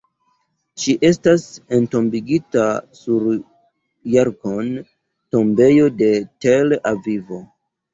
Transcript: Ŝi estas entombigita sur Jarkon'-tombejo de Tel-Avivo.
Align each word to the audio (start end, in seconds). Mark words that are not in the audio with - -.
Ŝi 0.83 0.95
estas 1.09 1.45
entombigita 1.81 2.65
sur 3.03 3.29
Jarkon'-tombejo 4.17 5.97
de 6.05 6.13
Tel-Avivo. 6.45 7.47